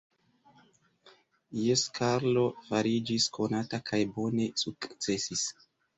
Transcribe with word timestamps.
Jes, 1.63 1.83
Karlo 1.99 2.45
fariĝis 2.71 3.27
konata 3.37 3.81
kaj 3.91 4.01
bone 4.17 4.49
sukcesis. 4.63 5.45